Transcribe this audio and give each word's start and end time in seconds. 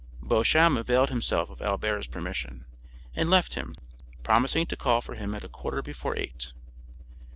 Beauchamp 0.23 0.79
availed 0.79 1.09
himself 1.09 1.51
of 1.51 1.61
Albert's 1.61 2.07
permission, 2.07 2.65
and 3.13 3.29
left 3.29 3.53
him, 3.53 3.75
promising 4.23 4.65
to 4.65 4.75
call 4.75 4.99
for 4.99 5.13
him 5.13 5.35
at 5.35 5.43
a 5.43 5.47
quarter 5.47 5.83
before 5.83 6.17
eight. 6.17 6.53